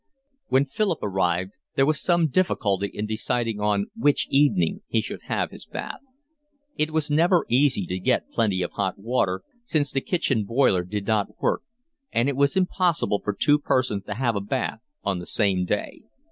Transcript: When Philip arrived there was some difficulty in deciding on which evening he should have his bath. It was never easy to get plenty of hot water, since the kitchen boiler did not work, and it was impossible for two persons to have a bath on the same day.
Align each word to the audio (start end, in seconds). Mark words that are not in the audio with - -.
When 0.47 0.65
Philip 0.65 0.97
arrived 1.03 1.51
there 1.75 1.85
was 1.85 2.01
some 2.01 2.27
difficulty 2.29 2.89
in 2.91 3.05
deciding 3.05 3.59
on 3.61 3.91
which 3.95 4.25
evening 4.31 4.81
he 4.87 4.99
should 4.99 5.21
have 5.27 5.51
his 5.51 5.67
bath. 5.67 5.99
It 6.75 6.89
was 6.89 7.11
never 7.11 7.45
easy 7.49 7.85
to 7.85 7.99
get 7.99 8.31
plenty 8.31 8.63
of 8.63 8.71
hot 8.71 8.97
water, 8.97 9.43
since 9.63 9.91
the 9.91 10.01
kitchen 10.01 10.43
boiler 10.43 10.83
did 10.83 11.05
not 11.05 11.39
work, 11.39 11.61
and 12.11 12.27
it 12.27 12.35
was 12.35 12.57
impossible 12.57 13.21
for 13.23 13.33
two 13.39 13.59
persons 13.59 14.03
to 14.05 14.15
have 14.15 14.35
a 14.35 14.41
bath 14.41 14.79
on 15.03 15.19
the 15.19 15.27
same 15.27 15.65
day. 15.65 16.01